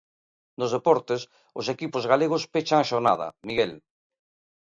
Nos 0.59 0.73
deportes, 0.77 1.21
os 1.59 1.65
equipos 1.73 2.03
galegos 2.11 2.43
pechan 2.53 2.79
a 2.81 2.89
xornada, 2.91 3.27
Miguel. 3.47 3.73